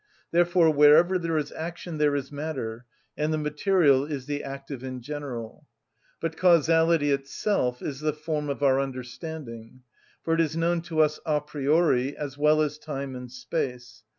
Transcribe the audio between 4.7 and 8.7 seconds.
in general. But causality itself is the form of